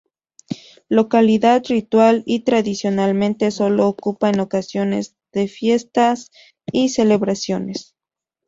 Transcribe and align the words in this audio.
Localidad 0.89 1.61
ritual 1.69 2.23
y 2.25 2.39
tradicionalmente 2.39 3.51
sólo 3.51 3.87
ocupado 3.87 4.33
en 4.33 4.39
ocasiones 4.39 5.15
de 5.31 5.47
fiestas 5.47 6.31
y 6.71 6.89
celebraciones. 6.89 7.93